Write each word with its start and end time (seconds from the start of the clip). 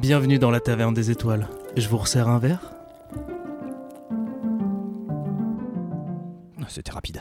Bienvenue 0.00 0.38
dans 0.38 0.52
la 0.52 0.60
taverne 0.60 0.94
des 0.94 1.10
étoiles. 1.10 1.48
Je 1.76 1.88
vous 1.88 1.96
resserre 1.96 2.28
un 2.28 2.38
verre? 2.38 2.60
C'était 6.68 6.92
rapide. 6.92 7.20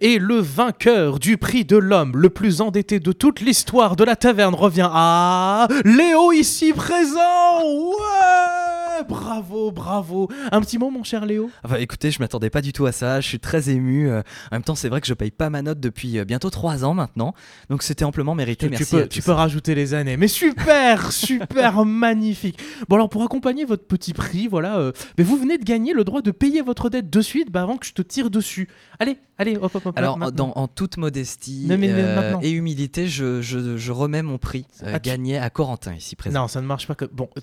Et 0.00 0.18
le 0.18 0.36
vainqueur 0.36 1.18
du 1.18 1.36
prix 1.36 1.66
de 1.66 1.76
l'homme 1.76 2.16
le 2.16 2.30
plus 2.30 2.62
endetté 2.62 2.98
de 2.98 3.12
toute 3.12 3.40
l'histoire 3.40 3.94
de 3.94 4.04
la 4.04 4.16
taverne 4.16 4.54
revient 4.54 4.88
à 4.90 5.68
Léo 5.84 6.32
ici 6.32 6.72
présent. 6.72 7.60
Ouais, 7.62 8.63
bravo, 9.02 9.70
bravo. 9.72 10.28
Un 10.52 10.60
petit 10.60 10.78
mot, 10.78 10.90
mon 10.90 11.02
cher 11.02 11.26
Léo. 11.26 11.50
Enfin, 11.64 11.76
écoutez, 11.76 12.10
je 12.10 12.20
m'attendais 12.20 12.50
pas 12.50 12.60
du 12.62 12.72
tout 12.72 12.86
à 12.86 12.92
ça. 12.92 13.20
Je 13.20 13.28
suis 13.28 13.40
très 13.40 13.70
ému. 13.70 14.08
Euh, 14.08 14.20
en 14.50 14.56
même 14.56 14.62
temps, 14.62 14.74
c'est 14.74 14.88
vrai 14.88 15.00
que 15.00 15.06
je 15.06 15.14
paye 15.14 15.30
pas 15.30 15.50
ma 15.50 15.62
note 15.62 15.80
depuis 15.80 16.18
euh, 16.18 16.24
bientôt 16.24 16.50
trois 16.50 16.84
ans 16.84 16.94
maintenant, 16.94 17.34
donc 17.70 17.82
c'était 17.82 18.04
amplement 18.04 18.34
mérité. 18.34 18.66
Tu, 18.68 18.72
tu 18.76 18.78
Merci. 18.78 18.94
peux, 18.96 19.02
à 19.02 19.06
tu 19.08 19.22
peux 19.22 19.32
rajouter 19.32 19.74
les 19.74 19.94
années. 19.94 20.16
Mais 20.16 20.28
super, 20.28 21.10
super 21.38 21.84
magnifique. 21.84 22.58
Bon 22.88 22.96
alors 22.96 23.08
pour 23.08 23.22
accompagner 23.22 23.64
votre 23.64 23.84
petit 23.86 24.12
prix, 24.12 24.46
voilà, 24.48 24.78
euh, 24.78 24.92
mais 25.18 25.24
vous 25.24 25.36
venez 25.36 25.58
de 25.58 25.64
gagner 25.64 25.92
le 25.92 26.04
droit 26.04 26.22
de 26.22 26.30
payer 26.30 26.62
votre 26.62 26.90
dette 26.90 27.10
de 27.10 27.20
suite, 27.20 27.50
bah, 27.50 27.62
avant 27.62 27.76
que 27.76 27.86
je 27.86 27.92
te 27.92 28.02
tire 28.02 28.30
dessus. 28.30 28.68
Allez, 28.98 29.18
allez, 29.38 29.56
hop, 29.56 29.74
hop, 29.74 29.86
hop. 29.86 29.98
Alors, 29.98 30.18
dans- 30.32 30.52
en 30.56 30.68
toute 30.68 30.96
modestie 30.96 31.66
Non, 31.68 31.76
mais 31.78 31.90
euh, 31.90 32.14
maintenant. 32.16 32.40
et 32.42 32.50
humilité, 32.50 33.06
je, 33.08 33.40
je- 33.42 33.76
je 33.76 33.92
remets 33.92 34.22
mon 34.22 34.38
prix 34.38 34.66
euh, 34.82 34.92
Ah, 34.94 35.00
tu- 35.00 35.10
gagné 35.10 35.38
à 35.38 35.50
Corentin 35.50 35.94
ici 35.94 36.16
présent. 36.16 36.42
Non, 36.42 36.48
ça 36.48 36.60
ne 36.60 36.66
marche 36.66 36.86
pas 36.86 36.94
que. 36.94 37.04
Bon, 37.06 37.28
oh 37.36 37.40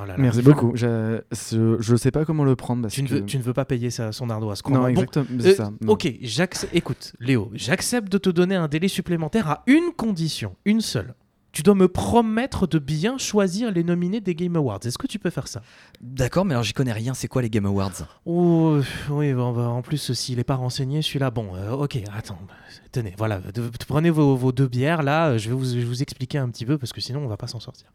là 0.00 0.06
là. 0.06 0.14
Merci 0.18 0.42
beaucoup. 0.42 0.72
Je, 0.74 0.86
je, 1.32 1.76
je 1.80 1.96
sais 1.96 2.10
pas 2.10 2.24
comment 2.24 2.44
le 2.44 2.56
prendre 2.56 2.82
parce 2.82 2.94
Tu 2.94 3.02
ne, 3.02 3.08
que... 3.08 3.14
veux, 3.14 3.24
tu 3.24 3.38
ne 3.38 3.42
veux 3.42 3.52
pas 3.52 3.64
payer 3.64 3.90
sa, 3.90 4.12
son 4.12 4.30
ardoise. 4.30 4.62
Non. 4.68 4.80
Bon, 4.80 4.86
exactement. 4.86 5.26
Euh, 5.40 5.54
ça. 5.54 5.70
non. 5.80 5.92
ok, 5.92 6.12
j'accepte. 6.22 6.74
Écoute, 6.74 7.12
Léo, 7.20 7.50
j'accepte 7.54 8.10
de 8.10 8.18
te 8.18 8.30
donner 8.30 8.54
un 8.56 8.68
délai 8.68 8.88
supplémentaire 8.88 9.48
à 9.48 9.62
une 9.66 9.92
condition, 9.96 10.56
une 10.64 10.80
seule. 10.80 11.14
Tu 11.52 11.62
dois 11.62 11.76
me 11.76 11.86
promettre 11.86 12.66
de 12.66 12.80
bien 12.80 13.16
choisir 13.16 13.70
les 13.70 13.84
nominés 13.84 14.20
des 14.20 14.34
Game 14.34 14.56
Awards. 14.56 14.80
Est-ce 14.84 14.98
que 14.98 15.06
tu 15.06 15.20
peux 15.20 15.30
faire 15.30 15.46
ça? 15.46 15.62
D'accord, 16.00 16.44
mais 16.44 16.54
alors 16.54 16.64
j'y 16.64 16.72
connais 16.72 16.92
rien. 16.92 17.14
C'est 17.14 17.28
quoi 17.28 17.42
les 17.42 17.50
Game 17.50 17.64
Awards? 17.66 17.92
Oh, 18.26 18.80
oui, 19.10 19.32
bon, 19.34 19.52
bah, 19.52 19.68
en 19.68 19.80
plus, 19.80 20.12
s'il 20.14 20.38
n'est 20.38 20.44
pas 20.44 20.56
renseigné, 20.56 21.00
celui-là, 21.00 21.30
bon, 21.30 21.54
euh, 21.54 21.70
ok, 21.70 21.96
attends, 22.12 22.40
bah, 22.48 22.54
tenez, 22.94 23.14
voilà, 23.18 23.40
prenez 23.88 24.10
vos, 24.10 24.36
vos 24.36 24.52
deux 24.52 24.68
bières, 24.68 25.02
là, 25.02 25.30
euh, 25.30 25.38
je 25.38 25.48
vais, 25.48 25.54
vous, 25.54 25.64
je 25.64 25.78
vais 25.78 25.84
vous 25.84 26.02
expliquer 26.02 26.38
un 26.38 26.48
petit 26.48 26.64
peu, 26.64 26.78
parce 26.78 26.92
que 26.92 27.00
sinon, 27.00 27.24
on 27.24 27.26
va 27.26 27.36
pas 27.36 27.48
s'en 27.48 27.58
sortir. 27.58 27.88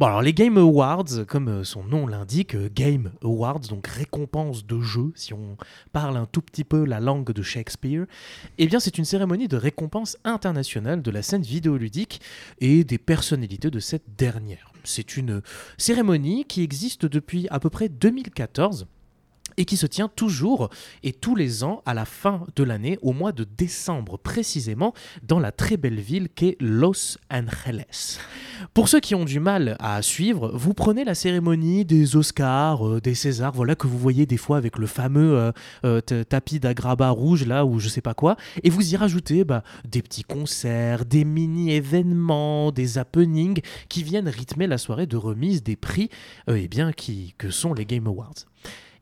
Bon, 0.00 0.06
alors, 0.06 0.22
les 0.22 0.34
Game 0.34 0.58
Awards, 0.58 1.24
comme 1.28 1.48
euh, 1.48 1.64
son 1.64 1.84
nom 1.84 2.06
l'indique, 2.06 2.56
euh, 2.56 2.68
Game 2.74 3.12
Awards, 3.22 3.60
donc 3.60 3.86
récompense 3.86 4.66
de 4.66 4.80
jeu, 4.80 5.12
si 5.14 5.32
on 5.32 5.56
parle 5.92 6.16
un 6.16 6.26
tout 6.26 6.42
petit 6.42 6.64
peu 6.64 6.84
la 6.84 6.98
langue 6.98 7.30
de 7.32 7.42
Shakespeare, 7.42 8.06
eh 8.58 8.66
bien, 8.66 8.80
c'est 8.80 8.98
une 8.98 9.04
cérémonie 9.04 9.46
de 9.46 9.56
récompense 9.56 10.18
internationale 10.24 11.00
de 11.00 11.10
la 11.12 11.22
scène 11.22 11.42
vidéoludique 11.42 12.20
et 12.60 12.82
des 12.82 12.98
personnalités 12.98 13.70
de 13.70 13.78
cette 13.78 14.16
dernière. 14.18 14.72
C'est 14.82 15.16
une 15.16 15.42
cérémonie 15.78 16.44
qui 16.44 16.62
existe 16.62 17.06
depuis 17.06 17.46
à 17.50 17.60
peu 17.60 17.70
près 17.70 17.88
2014 17.88 18.86
et 19.60 19.66
qui 19.66 19.76
se 19.76 19.86
tient 19.86 20.08
toujours 20.08 20.70
et 21.02 21.12
tous 21.12 21.36
les 21.36 21.64
ans 21.64 21.82
à 21.84 21.92
la 21.92 22.06
fin 22.06 22.46
de 22.56 22.64
l'année, 22.64 22.98
au 23.02 23.12
mois 23.12 23.32
de 23.32 23.44
décembre 23.44 24.16
précisément, 24.16 24.94
dans 25.22 25.38
la 25.38 25.52
très 25.52 25.76
belle 25.76 26.00
ville 26.00 26.30
qu'est 26.34 26.56
Los 26.60 27.18
Angeles. 27.30 28.18
Pour 28.72 28.88
ceux 28.88 29.00
qui 29.00 29.14
ont 29.14 29.26
du 29.26 29.38
mal 29.38 29.76
à 29.78 30.00
suivre, 30.00 30.50
vous 30.54 30.72
prenez 30.72 31.04
la 31.04 31.14
cérémonie 31.14 31.84
des 31.84 32.16
Oscars, 32.16 32.88
euh, 32.88 33.00
des 33.02 33.14
Césars, 33.14 33.52
voilà 33.52 33.74
que 33.74 33.86
vous 33.86 33.98
voyez 33.98 34.24
des 34.24 34.38
fois 34.38 34.56
avec 34.56 34.78
le 34.78 34.86
fameux 34.86 35.36
euh, 35.36 35.52
euh, 35.84 36.00
tapis 36.00 36.58
d'agrabat 36.58 37.10
rouge 37.10 37.46
là 37.46 37.66
ou 37.66 37.78
je 37.80 37.88
sais 37.88 38.00
pas 38.00 38.14
quoi, 38.14 38.36
et 38.62 38.70
vous 38.70 38.94
y 38.94 38.96
rajoutez 38.96 39.44
bah, 39.44 39.62
des 39.86 40.00
petits 40.00 40.24
concerts, 40.24 41.04
des 41.04 41.26
mini-événements, 41.26 42.72
des 42.72 42.96
happenings 42.96 43.60
qui 43.90 44.02
viennent 44.04 44.28
rythmer 44.28 44.66
la 44.66 44.78
soirée 44.78 45.06
de 45.06 45.18
remise 45.18 45.62
des 45.62 45.76
prix 45.76 46.08
euh, 46.48 46.58
eh 46.58 46.66
bien, 46.66 46.92
qui, 46.92 47.34
que 47.36 47.50
sont 47.50 47.74
les 47.74 47.84
Game 47.84 48.06
Awards. 48.06 48.46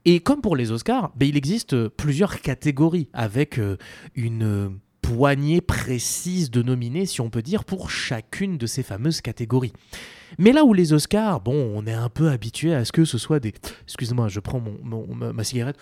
Et 0.04 0.20
comme 0.20 0.40
pour 0.40 0.56
les 0.56 0.70
Oscars, 0.70 1.12
ben, 1.16 1.28
il 1.28 1.36
existe 1.36 1.74
euh, 1.74 1.88
plusieurs 1.88 2.40
catégories 2.40 3.08
avec 3.12 3.58
euh, 3.58 3.76
une 4.14 4.44
euh, 4.44 4.68
poignée 5.02 5.60
précise 5.60 6.50
de 6.50 6.62
nominés, 6.62 7.06
si 7.06 7.20
on 7.20 7.30
peut 7.30 7.42
dire, 7.42 7.64
pour 7.64 7.90
chacune 7.90 8.58
de 8.58 8.66
ces 8.66 8.82
fameuses 8.82 9.20
catégories. 9.20 9.72
Mais 10.38 10.52
là 10.52 10.64
où 10.64 10.74
les 10.74 10.92
Oscars, 10.92 11.40
bon, 11.40 11.72
on 11.74 11.86
est 11.86 11.92
un 11.92 12.10
peu 12.10 12.28
habitué 12.28 12.74
à 12.74 12.84
ce 12.84 12.92
que 12.92 13.04
ce 13.04 13.18
soit 13.18 13.40
des... 13.40 13.54
Excusez-moi, 13.84 14.28
je 14.28 14.40
prends 14.40 14.60
mon, 14.60 15.06
ma 15.14 15.44
cigarette. 15.44 15.76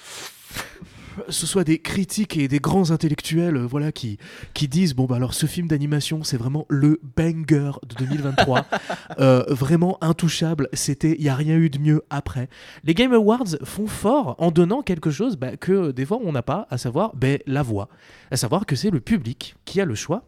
Ce 1.29 1.47
soit 1.47 1.65
des 1.65 1.79
critiques 1.79 2.37
et 2.37 2.49
des 2.49 2.59
grands 2.59 2.91
intellectuels, 2.91 3.57
euh, 3.57 3.67
voilà, 3.67 3.93
qui, 3.93 4.19
qui 4.55 4.69
disent 4.69 4.95
bon 4.95 5.05
bah 5.05 5.17
alors 5.17 5.35
ce 5.35 5.47
film 5.47 5.69
d'animation 5.69 6.23
c'est 6.23 6.37
vraiment 6.37 6.67
le 6.69 7.01
banger 7.17 7.73
de 7.89 7.95
2023, 7.99 8.67
Euh, 9.19 9.45
vraiment 9.49 9.99
intouchable. 10.03 10.69
C'était, 10.73 11.17
il 11.19 11.23
y 11.23 11.29
a 11.29 11.35
rien 11.35 11.57
eu 11.57 11.71
de 11.71 11.79
mieux 11.79 12.03
après. 12.11 12.49
Les 12.85 12.95
Game 12.95 13.13
Awards 13.13 13.57
font 13.65 13.87
fort 13.87 14.35
en 14.39 14.51
donnant 14.51 14.83
quelque 14.83 15.11
chose 15.11 15.37
bah, 15.37 15.57
que 15.57 15.91
des 15.91 16.05
fois 16.05 16.19
on 16.23 16.33
n'a 16.33 16.43
pas, 16.43 16.67
à 16.71 16.79
savoir 16.79 17.15
ben, 17.17 17.39
la 17.47 17.63
voix, 17.63 17.89
à 18.31 18.37
savoir 18.37 18.67
que 18.67 18.77
c'est 18.77 18.91
le 18.91 19.01
public 19.01 19.57
qui 19.65 19.81
a 19.81 19.85
le 19.85 19.95
choix. 19.95 20.25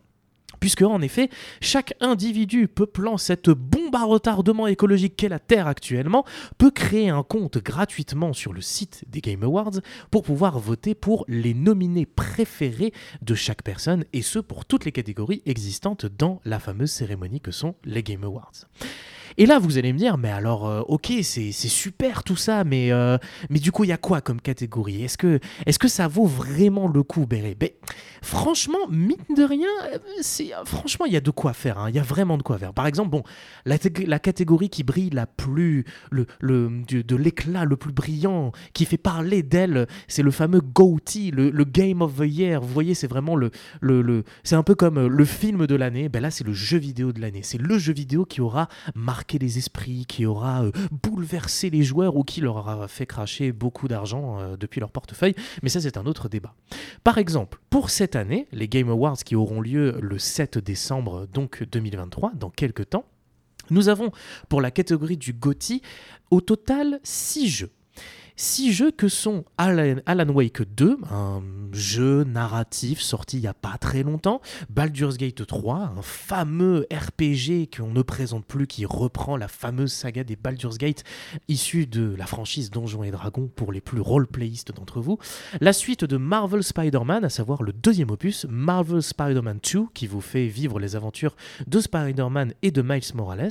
Puisque, 0.60 0.82
en 0.82 1.00
effet, 1.02 1.30
chaque 1.60 1.94
individu 2.00 2.68
peuplant 2.68 3.16
cette 3.16 3.50
bombe 3.50 3.94
à 3.94 4.04
retardement 4.04 4.66
écologique 4.66 5.14
qu'est 5.16 5.28
la 5.28 5.38
Terre 5.38 5.66
actuellement 5.66 6.24
peut 6.56 6.70
créer 6.70 7.10
un 7.10 7.22
compte 7.22 7.58
gratuitement 7.58 8.32
sur 8.32 8.52
le 8.52 8.60
site 8.60 9.04
des 9.08 9.20
Game 9.20 9.44
Awards 9.44 9.80
pour 10.10 10.24
pouvoir 10.24 10.58
voter 10.58 10.94
pour 10.94 11.24
les 11.28 11.54
nominés 11.54 12.06
préférés 12.06 12.92
de 13.22 13.34
chaque 13.34 13.62
personne, 13.62 14.04
et 14.12 14.22
ce 14.22 14.38
pour 14.38 14.64
toutes 14.64 14.84
les 14.84 14.92
catégories 14.92 15.42
existantes 15.46 16.06
dans 16.06 16.40
la 16.44 16.58
fameuse 16.58 16.90
cérémonie 16.90 17.40
que 17.40 17.52
sont 17.52 17.76
les 17.84 18.02
Game 18.02 18.24
Awards. 18.24 18.66
Et 19.38 19.46
là, 19.46 19.58
vous 19.58 19.78
allez 19.78 19.92
me 19.92 19.98
dire, 19.98 20.18
mais 20.18 20.30
alors, 20.30 20.66
euh, 20.68 20.80
ok, 20.88 21.12
c'est 21.22 21.52
super 21.52 22.24
tout 22.24 22.36
ça, 22.36 22.64
mais, 22.64 22.90
euh, 22.92 23.16
mais 23.50 23.60
du 23.60 23.70
coup, 23.72 23.84
il 23.84 23.88
y 23.88 23.92
a 23.92 23.96
quoi 23.96 24.20
comme 24.20 24.40
catégorie? 24.40 25.04
Est-ce 25.04 25.16
que, 25.16 25.38
est 25.64 25.78
que 25.78 25.86
ça 25.88 26.08
vaut 26.08 26.26
vraiment 26.26 26.88
le 26.88 27.02
coup, 27.04 27.24
Béré? 27.26 27.54
Ben, 27.58 27.70
Franchement, 28.20 28.78
mine 28.90 29.14
de 29.36 29.44
rien, 29.44 29.68
euh, 29.94 30.64
franchement, 30.64 31.06
il 31.06 31.12
y 31.12 31.16
a 31.16 31.20
de 31.20 31.30
quoi 31.30 31.52
faire. 31.52 31.78
hein. 31.78 31.88
Il 31.88 31.94
y 31.94 32.00
a 32.00 32.02
vraiment 32.02 32.36
de 32.36 32.42
quoi 32.42 32.58
faire. 32.58 32.74
Par 32.74 32.88
exemple, 32.88 33.10
bon, 33.10 33.22
la, 33.64 33.78
té- 33.78 34.06
la 34.06 34.18
catégorie 34.18 34.70
qui 34.70 34.82
brille 34.82 35.10
la 35.10 35.26
plus, 35.26 35.84
le, 36.10 36.26
le, 36.40 36.82
de 36.90 37.16
l'éclat 37.16 37.64
le 37.64 37.76
plus 37.76 37.92
brillant, 37.92 38.50
qui 38.72 38.86
fait 38.86 38.96
parler 38.98 39.44
d'elle, 39.44 39.86
c'est 40.08 40.24
le 40.24 40.32
fameux 40.32 40.60
GOTY, 40.60 41.30
le, 41.30 41.64
Game 41.64 42.02
of 42.02 42.16
the 42.16 42.24
Year. 42.26 42.60
Vous 42.60 42.72
voyez, 42.74 42.94
c'est 42.94 43.06
vraiment 43.06 43.36
le, 43.36 43.52
le, 43.80 44.02
le- 44.02 44.24
c'est 44.42 44.56
un 44.56 44.64
peu 44.64 44.74
comme 44.74 45.06
le 45.06 45.24
film 45.24 45.68
de 45.68 45.74
l'année. 45.76 46.08
Ben 46.08 46.20
là, 46.20 46.32
c'est 46.32 46.44
le 46.44 46.52
jeu 46.52 46.78
vidéo 46.78 47.12
de 47.12 47.20
l'année. 47.20 47.42
C'est 47.44 47.58
le 47.58 47.78
jeu 47.78 47.92
vidéo 47.92 48.24
qui 48.24 48.40
aura 48.40 48.66
marqué 48.96 49.27
les 49.36 49.58
esprits, 49.58 50.06
qui 50.06 50.24
aura 50.24 50.64
euh, 50.64 50.72
bouleversé 51.02 51.68
les 51.68 51.82
joueurs 51.82 52.16
ou 52.16 52.22
qui 52.22 52.40
leur 52.40 52.56
aura 52.56 52.88
fait 52.88 53.06
cracher 53.06 53.52
beaucoup 53.52 53.88
d'argent 53.88 54.40
euh, 54.40 54.56
depuis 54.56 54.80
leur 54.80 54.90
portefeuille. 54.90 55.34
Mais 55.62 55.68
ça, 55.68 55.80
c'est 55.80 55.98
un 55.98 56.06
autre 56.06 56.28
débat. 56.28 56.54
Par 57.04 57.18
exemple, 57.18 57.58
pour 57.68 57.90
cette 57.90 58.16
année, 58.16 58.46
les 58.52 58.68
Game 58.68 58.88
Awards 58.88 59.18
qui 59.18 59.36
auront 59.36 59.60
lieu 59.60 59.98
le 60.00 60.18
7 60.18 60.58
décembre 60.58 61.26
donc 61.26 61.64
2023, 61.64 62.32
dans 62.34 62.50
quelques 62.50 62.88
temps, 62.88 63.04
nous 63.70 63.88
avons 63.88 64.12
pour 64.48 64.60
la 64.60 64.70
catégorie 64.70 65.16
du 65.18 65.32
GOTY 65.32 65.82
au 66.30 66.40
total 66.40 67.00
6 67.02 67.48
jeux. 67.48 67.70
Six 68.40 68.72
jeux 68.72 68.92
que 68.92 69.08
sont 69.08 69.44
Alan, 69.56 70.28
Wake 70.28 70.62
2, 70.62 70.98
un 71.10 71.42
jeu 71.72 72.22
narratif 72.22 73.00
sorti 73.00 73.38
il 73.38 73.40
n'y 73.40 73.48
a 73.48 73.52
pas 73.52 73.78
très 73.78 74.04
longtemps, 74.04 74.40
Baldur's 74.70 75.16
Gate 75.16 75.44
3, 75.44 75.94
un 75.98 76.02
fameux 76.02 76.86
RPG 76.92 77.68
qu'on 77.76 77.88
ne 77.88 78.00
présente 78.00 78.46
plus, 78.46 78.68
qui 78.68 78.86
reprend 78.86 79.36
la 79.36 79.48
fameuse 79.48 79.92
saga 79.92 80.22
des 80.22 80.36
Baldur's 80.36 80.78
Gate 80.78 81.02
issue 81.48 81.88
de 81.88 82.14
la 82.16 82.26
franchise 82.26 82.70
Donjons 82.70 83.02
et 83.02 83.10
Dragons 83.10 83.50
pour 83.56 83.72
les 83.72 83.80
plus 83.80 84.00
roleplayistes 84.00 84.72
d'entre 84.72 85.00
vous, 85.00 85.18
la 85.60 85.72
suite 85.72 86.04
de 86.04 86.16
Marvel 86.16 86.62
Spider-Man, 86.62 87.24
à 87.24 87.30
savoir 87.30 87.64
le 87.64 87.72
deuxième 87.72 88.12
opus, 88.12 88.46
Marvel 88.48 89.02
Spider-Man 89.02 89.58
2, 89.74 89.86
qui 89.94 90.06
vous 90.06 90.20
fait 90.20 90.46
vivre 90.46 90.78
les 90.78 90.94
aventures 90.94 91.34
de 91.66 91.80
Spider-Man 91.80 92.54
et 92.62 92.70
de 92.70 92.82
Miles 92.82 93.02
Morales, 93.16 93.50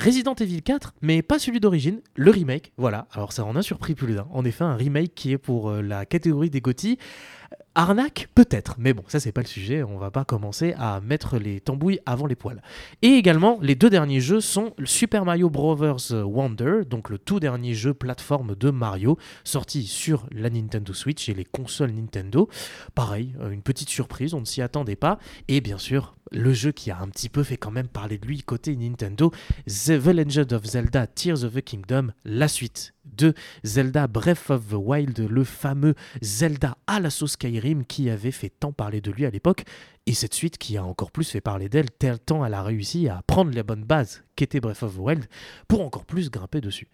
Resident 0.00 0.34
Evil 0.34 0.62
4, 0.62 0.94
mais 1.00 1.22
pas 1.22 1.38
celui 1.38 1.60
d'origine, 1.60 2.00
le 2.16 2.32
remake, 2.32 2.72
voilà, 2.76 3.06
alors 3.12 3.32
ça 3.32 3.44
en 3.44 3.54
a 3.54 3.62
surpris 3.62 3.94
plus 3.94 4.15
en 4.30 4.44
effet 4.44 4.64
un 4.64 4.76
remake 4.76 5.14
qui 5.14 5.32
est 5.32 5.38
pour 5.38 5.70
euh, 5.70 5.82
la 5.82 6.06
catégorie 6.06 6.50
des 6.50 6.60
GOTY, 6.60 6.98
Arnaque 7.78 8.28
Peut-être, 8.34 8.76
mais 8.78 8.94
bon, 8.94 9.04
ça 9.06 9.20
c'est 9.20 9.32
pas 9.32 9.42
le 9.42 9.46
sujet, 9.46 9.82
on 9.82 9.98
va 9.98 10.10
pas 10.10 10.24
commencer 10.24 10.74
à 10.78 11.02
mettre 11.02 11.36
les 11.36 11.60
tambouilles 11.60 12.00
avant 12.06 12.26
les 12.26 12.34
poils. 12.34 12.62
Et 13.02 13.08
également, 13.08 13.58
les 13.60 13.74
deux 13.74 13.90
derniers 13.90 14.20
jeux 14.20 14.40
sont 14.40 14.72
Super 14.84 15.26
Mario 15.26 15.50
Bros. 15.50 15.76
Wonder, 16.10 16.86
donc 16.88 17.10
le 17.10 17.18
tout 17.18 17.38
dernier 17.38 17.74
jeu 17.74 17.92
plateforme 17.92 18.54
de 18.54 18.70
Mario, 18.70 19.18
sorti 19.44 19.86
sur 19.86 20.26
la 20.32 20.48
Nintendo 20.48 20.94
Switch 20.94 21.28
et 21.28 21.34
les 21.34 21.44
consoles 21.44 21.92
Nintendo. 21.92 22.48
Pareil, 22.94 23.34
euh, 23.40 23.50
une 23.50 23.62
petite 23.62 23.90
surprise, 23.90 24.32
on 24.32 24.40
ne 24.40 24.46
s'y 24.46 24.62
attendait 24.62 24.96
pas. 24.96 25.18
Et 25.48 25.60
bien 25.60 25.76
sûr, 25.76 26.16
le 26.32 26.52
jeu 26.52 26.72
qui 26.72 26.90
a 26.90 26.98
un 26.98 27.08
petit 27.08 27.28
peu 27.28 27.42
fait 27.42 27.56
quand 27.56 27.70
même 27.70 27.88
parler 27.88 28.18
de 28.18 28.26
lui 28.26 28.42
côté 28.42 28.74
Nintendo, 28.74 29.30
The 29.66 30.00
The 30.02 30.08
Legend 30.08 30.52
of 30.54 30.64
Zelda 30.64 31.06
Tears 31.06 31.44
of 31.44 31.54
the 31.54 31.62
Kingdom, 31.62 32.12
la 32.24 32.48
suite 32.48 32.94
de 33.04 33.34
Zelda 33.64 34.06
Breath 34.06 34.50
of 34.50 34.68
the 34.68 34.74
Wild, 34.74 35.18
le 35.18 35.44
fameux 35.44 35.94
Zelda 36.22 36.76
à 36.86 37.00
la 37.00 37.10
sauce 37.10 37.32
Skyrim 37.32 37.65
qui 37.74 38.10
avait 38.10 38.30
fait 38.30 38.48
tant 38.48 38.72
parler 38.72 39.00
de 39.00 39.10
lui 39.10 39.26
à 39.26 39.30
l'époque. 39.30 39.64
Et 40.08 40.14
cette 40.14 40.34
suite 40.34 40.56
qui 40.56 40.76
a 40.76 40.84
encore 40.84 41.10
plus 41.10 41.28
fait 41.28 41.40
parler 41.40 41.68
d'elle, 41.68 41.90
tel 41.90 42.20
temps 42.20 42.44
elle 42.44 42.54
a 42.54 42.62
réussi 42.62 43.08
à 43.08 43.22
prendre 43.26 43.50
les 43.50 43.64
bonnes 43.64 43.84
bases 43.84 44.22
qu'était 44.36 44.60
Breath 44.60 44.84
of 44.84 44.94
the 44.94 44.98
Wild 44.98 45.26
pour 45.66 45.80
encore 45.80 46.04
plus 46.04 46.30
grimper 46.30 46.60
dessus. 46.60 46.86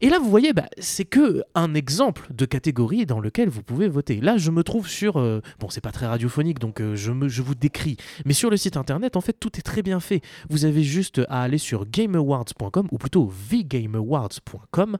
Et 0.00 0.10
là, 0.10 0.18
vous 0.18 0.30
voyez, 0.30 0.52
bah, 0.52 0.68
c'est 0.78 1.04
que 1.04 1.42
un 1.54 1.74
exemple 1.74 2.26
de 2.32 2.44
catégorie 2.46 3.04
dans 3.04 3.18
lequel 3.18 3.48
vous 3.48 3.62
pouvez 3.62 3.88
voter. 3.88 4.20
Là, 4.20 4.38
je 4.38 4.50
me 4.50 4.62
trouve 4.62 4.88
sur. 4.88 5.16
euh, 5.18 5.40
bon, 5.58 5.70
c'est 5.70 5.80
pas 5.80 5.90
très 5.90 6.06
radiophonique, 6.06 6.60
donc 6.60 6.80
euh, 6.80 6.94
je, 6.94 7.10
me, 7.10 7.28
je 7.28 7.42
vous 7.42 7.56
décris. 7.56 7.96
Mais 8.24 8.32
sur 8.32 8.48
le 8.48 8.56
site 8.56 8.76
internet, 8.76 9.16
en 9.16 9.20
fait, 9.20 9.34
tout 9.38 9.58
est 9.58 9.62
très 9.62 9.82
bien 9.82 9.98
fait. 9.98 10.20
Vous 10.50 10.64
avez 10.64 10.84
juste 10.84 11.20
à 11.28 11.42
aller 11.42 11.58
sur 11.58 11.84
gameawards.com, 11.84 12.88
ou 12.92 12.98
plutôt 12.98 13.26
vgameawards.com. 13.26 14.98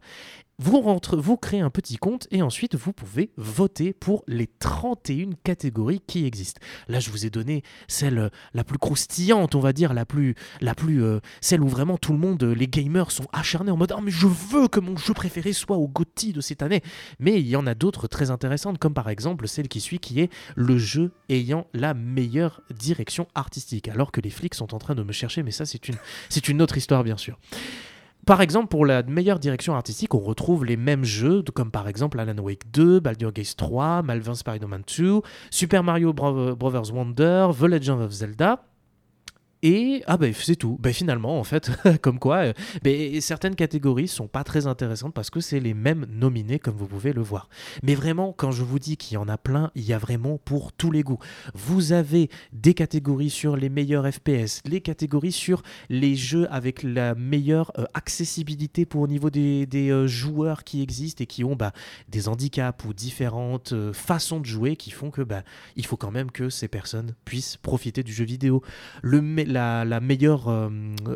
Vous, 0.61 0.83
vous 1.13 1.37
créez 1.37 1.61
un 1.61 1.71
petit 1.71 1.99
compte 1.99 2.27
et 2.33 2.43
ensuite 2.43 2.75
vous 2.75 2.93
pouvez 2.93 3.31
voter 3.37 3.93
pour 3.93 4.25
les 4.27 4.49
31 4.49 5.31
catégories 5.45 6.01
qui 6.05 6.27
existent. 6.27 6.61
Là, 6.89 6.99
je 6.99 7.11
vous 7.11 7.25
ai 7.25 7.31
donné 7.31 7.48
celle 7.87 8.19
euh, 8.19 8.29
la 8.55 8.65
plus 8.65 8.79
croustillante, 8.79 9.55
on 9.55 9.61
va 9.61 9.73
dire, 9.73 9.95
la 9.95 10.05
plus, 10.05 10.35
la 10.61 10.75
plus, 10.75 11.03
euh, 11.03 11.21
celle 11.41 11.63
où 11.63 11.69
vraiment 11.69 11.99
tout 11.99 12.13
le 12.13 12.19
monde, 12.19 12.43
euh, 12.43 12.55
les 12.55 12.69
gamers 12.69 13.11
sont 13.11 13.27
acharnés 13.33 13.71
en 13.71 13.77
mode 13.77 13.93
ah 13.97 14.01
mais 14.03 14.11
je 14.11 14.27
veux 14.27 14.69
que 14.69 14.81
mon 14.81 14.97
jeu 14.97 15.15
préféré 15.15 15.53
soit 15.53 15.77
au 15.77 15.89
GOTY 15.89 16.33
de 16.33 16.41
cette 16.41 16.63
année. 16.63 16.83
Mais 17.19 17.41
il 17.41 17.49
y 17.49 17.57
en 17.57 17.67
a 17.67 17.75
d'autres 17.75 18.07
très 18.07 18.31
intéressantes, 18.31 18.79
comme 18.79 18.95
par 18.95 19.09
exemple 19.09 19.49
celle 19.49 19.69
qui 19.69 19.81
suit, 19.81 19.99
qui 19.99 20.21
est 20.21 20.31
le 20.57 20.79
jeu 20.79 21.13
ayant 21.29 21.67
la 21.75 21.95
meilleure 21.95 22.63
direction 22.71 23.27
artistique. 23.35 23.89
Alors 23.89 24.13
que 24.13 24.21
les 24.21 24.31
flics 24.31 24.55
sont 24.55 24.75
en 24.75 24.79
train 24.79 24.95
de 24.95 25.03
me 25.03 25.13
chercher, 25.13 25.43
mais 25.43 25.51
ça 25.51 25.67
c'est 25.67 25.89
une, 25.89 25.97
c'est 26.29 26.49
une 26.49 26.63
autre 26.63 26.77
histoire 26.77 27.05
bien 27.05 27.17
sûr. 27.17 27.39
Par 28.29 28.43
exemple, 28.43 28.69
pour 28.69 28.85
la 28.85 29.03
meilleure 29.05 29.39
direction 29.39 29.75
artistique, 29.75 30.13
on 30.13 30.19
retrouve 30.19 30.67
les 30.67 30.77
mêmes 30.77 31.03
jeux, 31.03 31.43
comme 31.55 31.71
par 31.71 31.89
exemple 31.89 32.21
Alan 32.21 32.37
Wake 32.43 32.71
2, 32.71 33.01
Baldur's 33.01 33.33
Gate 33.33 33.57
3, 33.57 34.03
Malvin 34.03 34.35
Spider-Man 34.35 34.83
2, 34.99 35.23
Super 35.51 35.83
Mario 35.83 36.13
Bro- 36.13 36.55
Brothers 36.55 36.93
Wonder, 36.93 37.49
The 37.59 37.63
Legend 37.63 38.03
of 38.03 38.11
Zelda. 38.13 38.63
Et 39.63 40.03
ah 40.07 40.17
ben 40.17 40.33
c'est 40.33 40.57
tout. 40.57 40.77
Ben 40.81 40.93
finalement 40.93 41.39
en 41.39 41.45
fait, 41.45 41.71
comme 42.03 42.19
quoi, 42.19 42.37
euh, 42.39 42.53
ben, 42.83 43.21
certaines 43.21 43.57
catégories 43.57 44.09
sont 44.09 44.29
pas 44.29 44.45
très 44.45 44.67
intéressantes 44.67 45.15
parce 45.15 45.31
que 45.31 45.41
c'est 45.41 45.61
les 45.61 45.75
mêmes 45.75 46.07
nominés 46.11 46.59
comme 46.59 46.77
vous 46.77 46.87
pouvez 46.87 47.13
le 47.13 47.23
voir. 47.23 47.49
Mais 47.83 47.95
vraiment, 47.95 48.33
quand 48.33 48.51
je 48.51 48.63
vous 48.63 48.79
dis 48.79 48.97
qu'il 48.97 49.15
y 49.15 49.19
en 49.19 49.29
a 49.29 49.37
plein, 49.37 49.71
il 49.75 49.85
y 49.85 49.93
a 49.93 49.99
vraiment 49.99 50.39
pour 50.39 50.73
tous 50.73 50.91
les 50.91 51.03
goûts. 51.03 51.19
Vous 51.55 51.93
avez 51.93 52.31
des 52.53 52.75
catégories 52.75 53.31
sur 53.31 53.57
les 53.57 53.69
meilleurs 53.69 54.07
FPS, 54.13 54.63
les 54.65 54.81
catégories 54.81 55.33
sur 55.33 55.63
les 55.89 56.15
jeux 56.15 56.47
avec 56.51 56.83
la 56.83 57.15
meilleure 57.15 57.73
euh, 57.79 57.85
accessibilité 57.95 58.87
pour 58.87 59.03
au 59.03 59.09
niveau 59.09 59.31
des, 59.31 59.67
des, 59.67 59.91
euh, 59.91 60.07
joueurs 60.07 60.65
qui 60.65 60.83
existent 60.83 61.23
et 61.23 61.27
qui 61.27 61.45
ont 61.45 61.57
bah, 61.57 61.73
des 62.09 62.29
handicaps 62.29 62.85
ou 62.85 62.93
différentes 62.93 63.73
euh, 63.73 63.93
façons 63.93 64.41
de 64.41 64.47
jouer 64.47 64.77
qui 64.77 64.91
font 64.91 65.11
que 65.11 65.23
bah, 65.23 65.43
il 65.77 65.87
faut 65.87 65.97
quand 65.97 66.11
même 66.11 66.31
que 66.31 66.51
ces 66.51 66.69
personnes 66.69 67.15
puissent 67.25 67.57
profiter 67.57 68.03
du 68.03 68.13
jeu 68.13 68.25
vidéo. 68.25 68.63
Le, 69.03 69.21
la, 69.49 70.01
meilleure 70.01 70.49
euh, 70.49 70.69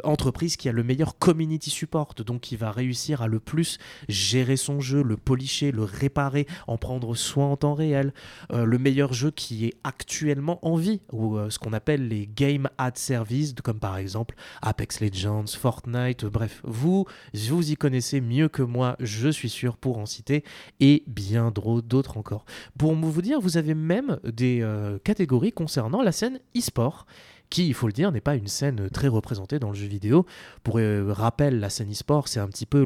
entreprise 0.04 0.56
qui 0.56 0.68
a 0.68 0.72
le 0.72 0.82
meilleur 0.82 1.18
community 1.18 1.70
support, 1.70 2.14
donc 2.26 2.40
qui 2.40 2.56
va 2.56 2.70
réussir 2.70 3.22
à 3.22 3.28
le 3.28 3.40
plus 3.40 3.78
gérer 4.08 4.56
son 4.56 4.80
jeu, 4.80 5.02
le 5.02 5.16
policher, 5.16 5.70
le 5.70 5.84
réparer, 5.84 6.46
en 6.66 6.78
prendre 6.78 7.14
soin 7.14 7.46
en 7.46 7.56
temps 7.56 7.74
réel. 7.74 8.12
Euh, 8.52 8.64
le 8.64 8.78
meilleur 8.78 9.12
jeu 9.12 9.30
qui 9.30 9.66
est 9.66 9.74
actuellement 9.84 10.58
en 10.66 10.76
vie, 10.76 11.00
ou 11.12 11.36
euh, 11.36 11.50
ce 11.50 11.58
qu'on 11.58 11.72
appelle 11.72 12.08
les 12.08 12.26
game 12.26 12.68
ad 12.78 12.96
service, 12.96 13.54
comme 13.62 13.78
par 13.78 13.98
exemple 13.98 14.34
Apex 14.62 15.00
Legends, 15.00 15.46
Fortnite, 15.46 16.24
bref, 16.24 16.62
vous, 16.64 17.06
vous 17.34 17.70
y 17.70 17.76
connaissez 17.76 18.20
mieux 18.20 18.48
que 18.48 18.62
moi, 18.62 18.96
je 19.00 19.28
suis 19.28 19.50
sûr, 19.50 19.76
pour 19.76 19.98
en 19.98 20.06
citer, 20.06 20.44
et 20.80 21.04
bien 21.06 21.52
d'autres 21.52 22.16
encore. 22.16 22.44
Pour 22.78 22.94
vous 22.94 23.22
dire, 23.22 23.40
vous 23.40 23.56
avez 23.56 23.74
même 23.74 24.18
des 24.24 24.66
catégories 25.04 25.52
concernant 25.52 26.02
la 26.02 26.12
scène 26.12 26.40
e-sport 26.56 27.06
qui, 27.52 27.68
il 27.68 27.74
faut 27.74 27.86
le 27.86 27.92
dire, 27.92 28.10
n'est 28.10 28.20
pas 28.20 28.34
une 28.34 28.48
scène 28.48 28.88
très 28.90 29.08
représentée 29.08 29.58
dans 29.58 29.68
le 29.68 29.76
jeu 29.76 29.86
vidéo. 29.86 30.26
Pour 30.64 30.78
euh, 30.78 31.12
rappel, 31.12 31.60
la 31.60 31.68
scène 31.68 31.92
e-sport, 31.92 32.26
c'est 32.26 32.40
un 32.40 32.48
petit 32.48 32.66
peu 32.66 32.84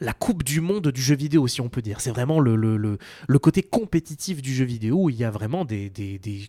la 0.00 0.12
coupe 0.12 0.44
du 0.44 0.60
monde 0.60 0.88
du 0.88 1.00
jeu 1.00 1.16
vidéo, 1.16 1.46
si 1.48 1.62
on 1.62 1.70
peut 1.70 1.80
dire. 1.80 2.00
C'est 2.00 2.10
vraiment 2.10 2.40
le, 2.40 2.98
côté 3.40 3.62
compétitif 3.62 4.42
du 4.42 4.54
jeu 4.54 4.66
vidéo 4.66 5.04
où 5.04 5.10
il 5.10 5.16
y 5.16 5.24
a 5.24 5.30
vraiment 5.30 5.64
des, 5.64 5.90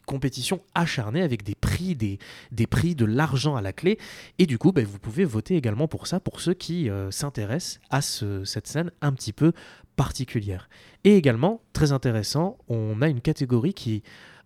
compétitions 0.05 0.61
acharnées 0.75 1.23
avec 1.23 1.43
des 1.43 1.55
prix, 1.55 1.95
de 1.95 3.05
l'argent 3.05 3.55
à 3.55 3.61
la 3.61 3.71
clé. 3.71 3.97
Et 4.37 4.45
du 4.45 4.57
coup, 4.57 4.73
ben, 4.73 4.85
vous 4.85 4.99
pouvez 4.99 5.23
voter 5.23 5.55
également 5.55 5.87
pour 5.87 6.05
ça, 6.05 6.19
pour 6.19 6.41
ceux 6.41 6.53
qui 6.53 6.89
euh, 6.89 7.11
s'intéressent 7.11 7.79
à 7.89 8.01
ce- 8.01 8.43
cette 8.43 8.67
scène 8.67 8.91
un 9.01 9.13
petit 9.13 9.33
peu 9.33 9.53
particulière. 9.95 10.69
Et 11.05 11.15
également, 11.15 11.61
très 11.71 11.93
intéressant, 11.93 12.57
on 12.67 13.01
a 13.01 13.07
une 13.07 13.21
catégorie 13.21 13.73
qui 13.73 14.03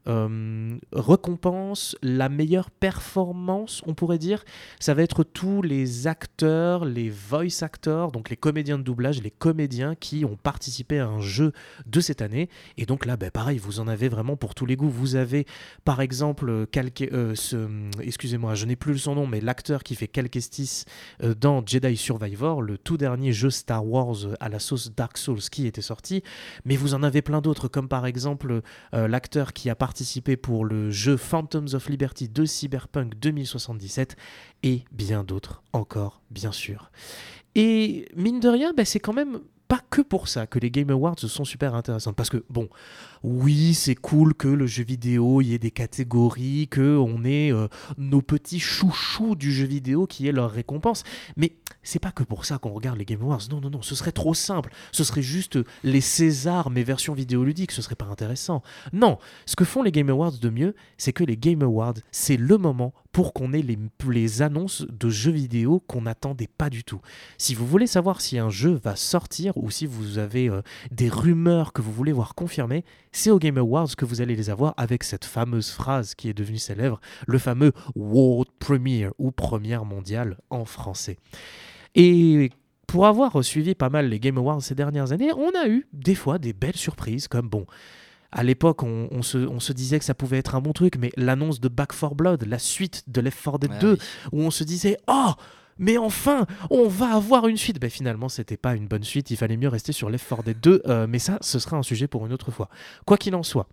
euh, 0.07 0.78
récompense 0.94 1.96
la 2.02 2.30
meilleure 2.30 2.69
performance, 2.72 3.81
on 3.86 3.94
pourrait 3.94 4.18
dire. 4.18 4.44
Ça 4.80 4.94
va 4.94 5.02
être 5.02 5.24
tous 5.24 5.62
les 5.62 6.07
acteurs, 6.07 6.86
les 6.86 7.10
voice 7.10 7.62
actors, 7.63 8.12
donc 8.12 8.30
les 8.30 8.38
comédiens 8.38 8.78
de 8.78 8.84
doublage, 8.84 9.22
les 9.22 9.31
comédiens 9.31 9.96
qui 9.96 10.25
ont 10.25 10.36
participé 10.36 11.00
à 11.00 11.07
un 11.07 11.19
jeu 11.22 11.54
de 11.86 12.00
cette 12.00 12.22
année. 12.22 12.50
Et 12.78 12.86
donc 12.86 13.06
là, 13.06 13.18
ben, 13.18 13.31
pareil, 13.31 13.57
vous 13.57 13.80
en 13.80 13.88
avez 13.88 14.07
vraiment 14.10 14.38
pour 14.38 14.54
tous 14.54 14.66
les 14.66 14.75
goûts. 14.75 14.90
Vous 14.90 15.16
avez, 15.16 15.46
par 15.84 16.02
exemple, 16.02 16.68
Calque- 16.72 17.10
euh, 17.12 17.34
ce, 17.34 17.68
excusez-moi, 18.00 18.54
je 18.56 18.66
n'ai 18.66 18.75
plus 18.75 18.98
son 19.00 19.16
nom, 19.16 19.28
mais 19.28 19.42
l'acteur 19.42 19.84
qui 19.84 19.96
fait 19.96 20.07
Cal 20.07 20.30
Kestis 20.30 20.86
euh, 21.24 21.34
dans 21.34 21.66
Jedi 21.66 21.98
Survivor, 21.98 22.62
le 22.62 22.78
tout 22.78 22.98
dernier 22.98 23.34
jeu 23.34 23.50
Star 23.50 23.86
Wars 23.86 24.25
euh, 24.25 24.36
à 24.40 24.50
la 24.50 24.60
sauce 24.60 24.92
Dark 24.96 25.18
Souls 25.18 25.40
qui 25.40 25.66
était 25.68 25.81
sorti. 25.81 26.22
Mais 26.63 26.75
vous 26.75 26.94
en 26.94 27.02
avez 27.04 27.22
plein 27.22 27.42
d'autres, 27.42 27.68
comme 27.68 27.88
par 27.88 28.06
exemple 28.06 28.62
l'acteur 28.94 29.54
qui 29.54 29.69
a 29.69 29.75
participé 29.75 29.94
pour 30.42 30.65
le 30.65 30.92
jeu 30.92 31.18
Phantoms 31.18 31.74
of 31.74 31.89
Liberty 31.89 32.27
de 32.27 32.45
Cyberpunk 32.45 33.13
2077 33.19 34.15
et 34.63 34.83
bien 34.92 35.24
d'autres 35.24 35.63
encore, 35.74 36.21
bien 36.31 36.51
sûr. 36.51 36.92
Et 37.56 38.07
mine 38.15 38.39
de 38.39 38.50
rien, 38.50 38.74
bah, 38.74 38.83
c'est 38.83 39.00
quand 39.00 39.13
même 39.13 39.39
pas 39.68 39.81
que 39.95 40.01
pour 40.01 40.27
ça 40.27 40.45
que 40.45 40.59
les 40.59 40.71
Game 40.71 40.89
Awards 40.89 41.18
sont 41.18 41.45
super 41.45 41.74
intéressants. 41.74 42.12
Parce 42.12 42.30
que, 42.30 42.44
bon, 42.50 42.68
oui, 43.24 43.74
c'est 43.74 43.95
cool 43.95 44.33
que 44.33 44.50
le 44.50 44.68
jeu 44.68 44.83
vidéo, 44.83 45.39
y 45.39 45.53
ait 45.53 45.57
des 45.57 45.71
catégories, 45.71 46.68
que 46.68 46.97
on 46.97 47.24
ait 47.24 47.53
euh, 47.53 47.69
nos 47.97 48.21
petits 48.21 48.59
chouchous 48.59 49.36
du 49.36 49.53
jeu 49.53 49.65
vidéo 49.65 50.06
qui 50.06 50.27
aient 50.27 50.33
leur 50.33 50.51
récompense. 50.51 51.03
Mais 51.38 51.53
c'est 51.81 52.00
pas 52.00 52.12
que 52.12 52.24
pour 52.24 52.44
ça 52.44 52.57
qu'on 52.57 52.74
regarde 52.74 52.97
les 52.97 53.06
Game 53.06 53.21
Awards. 53.21 53.44
Non, 53.50 53.62
non, 53.62 53.69
non, 53.69 53.81
ce 53.81 53.95
serait 53.95 54.12
trop 54.12 54.33
simple. 54.33 54.74
Ce 54.92 55.06
serait 55.06 55.21
juste 55.21 55.57
les 55.86 56.01
Césars, 56.01 56.69
mais 56.71 56.83
version 56.83 57.13
vidéoludique. 57.13 57.71
Ce 57.71 57.81
serait 57.81 57.95
pas 57.95 58.07
intéressant. 58.07 58.63
Non, 58.92 59.18
ce 59.45 59.56
que 59.56 59.63
font 59.63 59.81
les 59.81 59.94
Game 59.94 60.09
Awards 60.09 60.39
de 60.39 60.50
mieux, 60.50 60.75
c'est 60.97 61.13
que 61.13 61.24
les 61.24 61.38
Game 61.38 61.62
Awards, 61.62 61.95
c'est 62.12 62.36
le 62.36 62.57
moment 62.57 62.94
pour 63.13 63.31
qu'on 63.31 63.53
ait 63.53 63.62
les, 63.62 63.80
les 64.09 64.42
annonces 64.42 64.86
de 64.89 65.09
jeux 65.09 65.31
vidéo 65.31 65.81
qu'on 65.87 66.02
n'attendait 66.02 66.49
pas 66.49 66.69
du 66.69 66.83
tout. 66.83 66.99
Si 67.37 67.56
vous 67.56 67.66
voulez 67.66 67.87
savoir 67.87 68.19
si 68.19 68.37
un 68.37 68.49
jeu 68.49 68.78
va 68.83 68.97
sortir 68.97 69.56
ou 69.56 69.71
si 69.71 69.84
vous 69.85 70.18
avez 70.18 70.49
euh, 70.49 70.61
des 70.92 71.09
rumeurs 71.09 71.73
que 71.73 71.81
vous 71.81 71.92
voulez 71.92 72.11
voir 72.11 72.35
confirmées, 72.35 72.83
c'est 73.11 73.31
au 73.31 73.39
Game 73.39 73.57
Awards 73.57 73.95
que 73.95 74.06
vous 74.06 74.21
allez 74.21 74.35
les 74.35 74.49
avoir 74.49 74.73
avec 74.77 75.04
cette 75.04 75.25
fameuse 75.25 75.69
phrase 75.71 76.15
qui 76.15 76.30
est 76.30 76.33
devenue 76.33 76.57
célèbre, 76.57 76.99
le 77.27 77.37
fameux 77.37 77.71
World 77.95 78.49
Premiere 78.59 79.11
ou 79.18 79.31
Première 79.31 79.85
mondiale 79.85 80.37
en 80.49 80.65
français. 80.65 81.18
Et 81.95 82.51
pour 82.87 83.06
avoir 83.07 83.44
suivi 83.44 83.75
pas 83.75 83.89
mal 83.89 84.09
les 84.09 84.19
Game 84.19 84.37
Awards 84.37 84.61
ces 84.61 84.75
dernières 84.75 85.11
années, 85.11 85.31
on 85.33 85.49
a 85.59 85.68
eu 85.68 85.87
des 85.94 86.15
fois 86.15 86.37
des 86.37 86.54
belles 86.54 86.75
surprises 86.75 87.27
comme 87.27 87.49
bon. 87.49 87.65
À 88.31 88.44
l'époque, 88.44 88.83
on, 88.83 89.07
on 89.11 89.21
se, 89.21 89.37
on 89.37 89.61
se 89.61 89.71
disait 89.71 89.97
que 89.97 90.04
ça 90.04 90.13
pouvait 90.13 90.37
être 90.39 90.56
un 90.56 90.61
bon 90.61 90.73
truc, 90.73 90.97
mais 90.99 91.09
l'annonce 91.15 91.61
de 91.61 91.69
Back 91.69 91.94
4 91.97 92.15
Blood, 92.15 92.44
la 92.45 92.59
suite 92.59 93.04
de 93.07 93.21
Left 93.21 93.42
4 93.42 93.59
Dead 93.59 93.71
Ouais, 93.71 93.80
2, 93.80 93.92
oui. 93.94 93.97
où 94.33 94.42
on 94.42 94.51
se 94.51 94.65
disait 94.65 94.97
Oh 95.07 95.31
mais 95.78 95.98
enfin, 95.98 96.46
on 96.70 96.88
va 96.88 97.16
avoir 97.16 97.48
une 97.48 97.58
suite. 97.58 97.80
Ben 97.80 97.90
finalement, 97.90 98.30
c'était 98.30 98.58
pas 98.58 98.76
une 98.76 98.88
bonne 98.88 99.04
suite. 99.04 99.32
Il 99.32 99.38
fallait 99.38 99.58
mieux 99.58 99.68
rester 99.70 99.92
sur 99.92 100.10
Left 100.10 100.28
4 100.28 100.44
Dead 100.44 100.60
2. 100.60 100.82
euh, 100.88 101.08
mais 101.08 101.20
ça, 101.20 101.38
ce 101.42 101.60
sera 101.60 101.78
un 101.78 101.84
sujet 101.84 102.08
pour 102.08 102.26
une 102.26 102.34
autre 102.34 102.52
fois. 102.52 102.70
Quoi 103.06 103.18
qu'il 103.18 103.36
en 103.36 103.44
soit, 103.44 103.68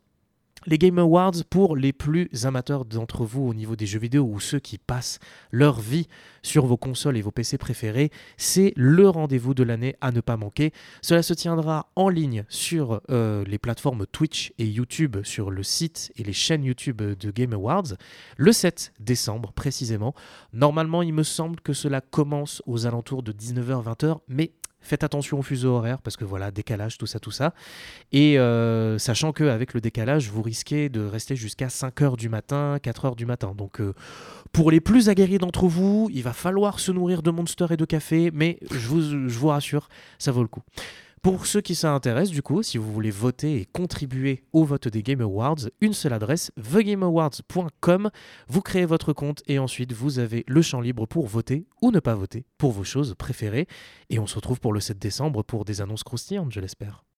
les 0.67 0.79
Game 0.79 0.99
Awards, 0.99 1.45
pour 1.51 1.77
les 1.77 1.93
plus 1.93 2.29
amateurs 2.45 2.85
d'entre 2.85 3.25
vous 3.25 3.43
au 3.47 3.55
niveau 3.55 3.77
des 3.77 3.87
jeux 3.87 3.99
vidéo 3.99 4.25
ou 4.25 4.41
ceux 4.41 4.59
qui 4.61 4.79
passent 4.79 5.19
leur 5.51 5.81
vie 5.81 6.09
sur 6.43 6.67
vos 6.67 6.77
consoles 6.77 7.17
et 7.17 7.23
vos 7.23 7.31
PC 7.31 7.59
préférés, 7.59 8.11
c'est 8.37 8.73
le 8.77 9.09
rendez-vous 9.09 9.55
de 9.55 9.63
l'année 9.63 9.97
à 10.01 10.13
ne 10.13 10.21
pas 10.21 10.37
manquer. 10.37 10.73
Cela 11.01 11.23
se 11.23 11.35
tiendra 11.35 11.91
en 11.97 12.09
ligne 12.09 12.45
sur 12.49 13.01
euh, 13.11 13.45
les 13.45 13.59
plateformes 13.59 14.07
Twitch 14.07 14.53
et 14.59 14.67
YouTube, 14.67 15.19
sur 15.25 15.51
le 15.51 15.63
site 15.63 16.13
et 16.17 16.25
les 16.25 16.33
chaînes 16.33 16.65
YouTube 16.65 17.03
de 17.03 17.31
Game 17.31 17.53
Awards, 17.53 17.95
le 18.37 18.53
7 18.53 18.93
décembre 19.01 19.53
précisément. 19.53 20.15
Normalement, 20.53 21.03
il 21.03 21.13
me 21.13 21.23
semble 21.23 21.61
que 21.61 21.73
cela 21.73 22.01
commence 22.01 22.63
aux 22.67 22.87
alentours 22.87 23.23
de 23.23 23.33
19h-20h, 23.33 24.19
mais 24.29 24.53
faites 24.83 25.05
attention 25.05 25.39
au 25.39 25.43
fuseau 25.43 25.71
horaire 25.75 26.03
parce 26.03 26.17
que 26.17 26.25
voilà, 26.25 26.51
décalage, 26.51 26.99
tout 26.99 27.07
ça, 27.07 27.19
tout 27.19 27.31
ça. 27.31 27.55
Et 28.13 28.39
euh, 28.39 28.99
sachant 28.99 29.33
qu'avec 29.33 29.75
le 29.75 29.81
décalage, 29.81 30.29
vous 30.31 30.43
risquez 30.43 30.89
de 30.89 31.01
rester 31.01 31.37
jusqu'à 31.37 31.69
5h 31.69 32.17
du 32.17 32.29
matin, 32.29 32.77
4h 32.83 33.17
du 33.17 33.27
matin. 33.27 33.55
Donc 33.57 33.81
euh, 33.81 33.95
pour 34.53 34.71
les 34.71 34.81
plus 34.81 35.09
aguerris 35.09 35.39
d'entre 35.39 35.67
vous, 35.67 36.09
il 36.13 36.23
va 36.23 36.33
falloir 36.33 36.81
se 36.81 36.93
nourrir 36.93 37.23
de 37.23 37.31
Monster 37.31 37.67
et 37.71 37.77
de 37.77 37.85
café, 37.85 38.31
mais 38.33 38.59
je 38.71 39.39
vous 39.39 39.49
rassure, 39.49 39.89
ça 40.19 40.33
vaut 40.33 40.43
le 40.43 40.49
coup. 40.49 40.63
Pour 41.23 41.47
ceux 41.47 41.61
qui 41.61 41.77
s'intéressent, 41.77 42.35
du 42.35 42.43
coup, 42.43 42.65
si 42.65 42.79
vous 42.79 42.93
voulez 42.93 43.13
voter 43.13 43.61
et 43.61 43.65
contribuer 43.65 44.43
au 44.53 44.65
vote 44.65 44.89
des 44.89 45.05
Game 45.05 45.21
Awards, 45.21 45.69
une 45.81 45.93
seule 45.93 46.15
adresse, 46.15 46.51
thegameawards.com. 46.61 48.11
Vous 48.49 48.61
créez 48.61 48.87
votre 48.87 49.13
compte 49.13 49.41
et 49.47 49.61
ensuite 49.61 49.93
vous 49.93 50.19
avez 50.19 50.43
le 50.49 50.63
champ 50.63 50.81
libre 50.81 51.07
pour 51.07 51.29
voter 51.29 51.69
ou 51.81 51.93
ne 51.93 52.01
pas 52.01 52.17
voter 52.17 52.45
pour 52.59 52.73
vos 52.73 52.83
choses 52.83 53.15
préférées. 53.17 53.69
Et 54.11 54.19
on 54.19 54.27
se 54.27 54.35
retrouve 54.35 54.59
pour 54.59 54.73
le 54.73 54.81
7 54.81 54.99
décembre 54.99 55.45
pour 55.45 55.65
des 55.65 55.81
annonces 55.81 56.03
croustillantes, 56.03 56.51
je 56.51 56.59
l'espère. 56.59 57.05